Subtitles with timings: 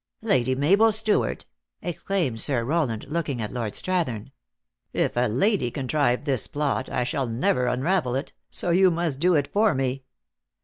[0.33, 1.45] "Lady Mabel Stewart!"
[1.83, 4.31] exclaimed Sir Rowland, looking at Lord Strath em."
[4.93, 9.35] If a lady contrived this plot, I shall never unravel it; so you must do
[9.35, 10.01] it for me."